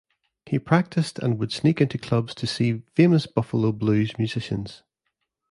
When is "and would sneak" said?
1.19-1.79